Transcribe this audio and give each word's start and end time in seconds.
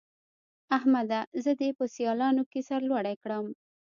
احمده! 0.77 1.19
زه 1.43 1.51
دې 1.59 1.69
په 1.77 1.85
سيالانو 1.95 2.43
کې 2.51 2.59
سر 2.69 2.81
لوړی 2.89 3.15
کړم. 3.23 3.45